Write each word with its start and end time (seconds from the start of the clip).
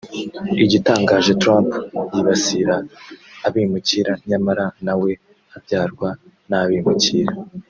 Igitangaje 0.65 1.31
Trump 1.41 1.69
yibasira 2.13 2.75
abimukira 3.47 4.11
nyamara 4.29 4.65
nawe 4.85 5.11
abyarwa 5.57 6.09
n’abimukira 6.49 7.33